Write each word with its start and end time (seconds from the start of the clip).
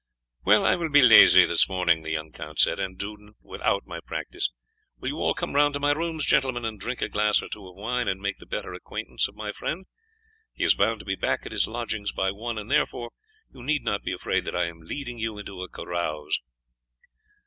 "Well, 0.43 0.65
I 0.65 0.73
will 0.77 0.89
be 0.89 1.03
lazy 1.03 1.45
this 1.45 1.69
morning," 1.69 2.01
the 2.01 2.09
young 2.09 2.31
count 2.31 2.57
said, 2.57 2.79
"and 2.79 2.97
do 2.97 3.35
without 3.39 3.85
my 3.85 3.99
practice. 3.99 4.49
Will 4.97 5.09
you 5.09 5.17
all 5.17 5.35
come 5.35 5.53
round 5.53 5.75
to 5.75 5.79
my 5.79 5.91
rooms, 5.91 6.25
gentlemen, 6.25 6.65
and 6.65 6.79
drink 6.79 7.03
a 7.03 7.07
glass 7.07 7.39
or 7.39 7.47
two 7.49 7.67
of 7.67 7.75
wine 7.75 8.07
and 8.07 8.19
make 8.19 8.39
the 8.39 8.47
better 8.47 8.73
acquaintance 8.73 9.27
of 9.27 9.35
my 9.35 9.51
friend? 9.51 9.85
He 10.55 10.63
is 10.63 10.73
bound 10.73 11.01
to 11.01 11.05
be 11.05 11.13
back 11.15 11.45
at 11.45 11.51
his 11.51 11.67
lodgings 11.67 12.11
by 12.11 12.31
one, 12.31 12.57
and 12.57 12.71
therefore 12.71 13.11
you 13.53 13.61
need 13.61 13.83
not 13.83 14.01
be 14.01 14.11
afraid 14.11 14.43
that 14.45 14.55
I 14.55 14.65
am 14.65 14.81
leading 14.81 15.19
you 15.19 15.37
into 15.37 15.61
a 15.61 15.69
carouse." 15.69 16.39